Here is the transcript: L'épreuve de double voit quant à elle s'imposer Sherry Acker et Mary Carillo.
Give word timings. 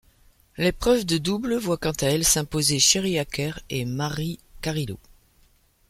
L'épreuve 0.57 1.05
de 1.05 1.19
double 1.19 1.55
voit 1.57 1.77
quant 1.77 1.91
à 1.91 2.07
elle 2.07 2.25
s'imposer 2.25 2.79
Sherry 2.79 3.19
Acker 3.19 3.51
et 3.69 3.85
Mary 3.85 4.39
Carillo. 4.63 4.97